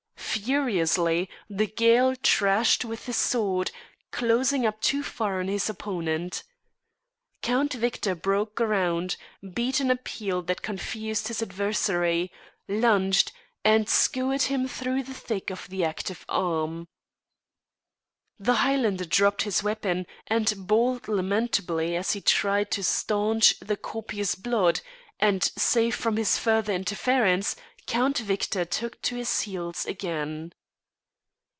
[0.41, 3.69] Furiously the Gael thrashed with the sword,
[4.11, 6.43] closing up too far on his opponent.
[7.43, 9.17] Count Victor broke ground,
[9.53, 12.31] beat an appeal that confused his adversary,
[12.67, 13.31] lunged,
[13.65, 16.87] and skewered him through the thick of the active arm.
[18.39, 24.33] The Highlander dropped his weapon and bawled lamentably as he tried to staunch the copious
[24.35, 24.79] blood;
[25.19, 27.55] and safe from his further interference,
[27.87, 30.53] Count Victor took to his heels again.